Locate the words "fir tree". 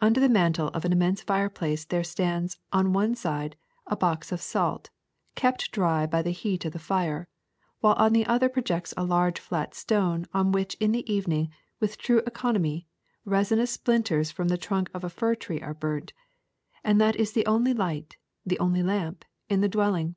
15.08-15.60